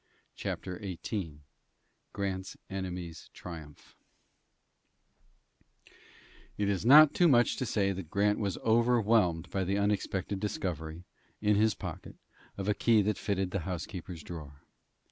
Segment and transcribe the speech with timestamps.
[0.35, 1.41] CHAPTER XVIII
[2.11, 3.93] GRANT'S ENEMIES TRIUMPH
[6.57, 11.03] It is not too much to say that Grant was overwhelmed by the unexpected discovery,
[11.39, 12.15] in his pocket,
[12.57, 14.63] of a key that fitted the housekeeper's drawer.